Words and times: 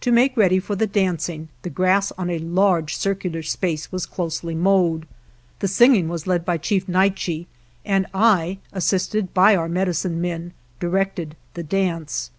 To 0.00 0.10
make 0.10 0.38
ready 0.38 0.58
for 0.58 0.74
the 0.74 0.86
dancing 0.86 1.50
the 1.60 1.68
grass 1.68 2.12
on 2.12 2.30
a 2.30 2.38
large 2.38 2.96
circular 2.96 3.42
space 3.42 3.92
was 3.92 4.06
closely 4.06 4.54
mowed. 4.54 5.06
The 5.58 5.68
singing 5.68 6.08
was 6.08 6.26
led 6.26 6.46
by 6.46 6.56
Chief 6.56 6.86
Naiche, 6.88 7.44
and 7.84 8.06
I, 8.14 8.56
assisted 8.72 9.34
by 9.34 9.54
our 9.56 9.68
medicine 9.68 10.18
men, 10.18 10.54
directed 10.78 11.36
the 11.52 11.62
dance. 11.62 12.30